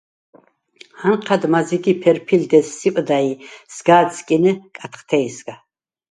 [1.09, 3.29] ანჴად მაზიგ ი ფერფილდ ესსიპდა ი
[3.75, 5.55] სგ’ ა̄დსკინე კათხთე̄ჲსგა.